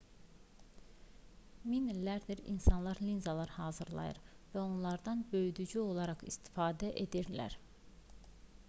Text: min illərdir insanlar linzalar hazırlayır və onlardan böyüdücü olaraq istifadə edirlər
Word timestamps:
min 1.73 1.89
illərdir 1.93 2.41
insanlar 2.53 3.01
linzalar 3.09 3.53
hazırlayır 3.59 4.21
və 4.55 4.63
onlardan 4.63 5.23
böyüdücü 5.37 5.83
olaraq 5.85 6.27
istifadə 6.35 6.93
edirlər 7.07 7.61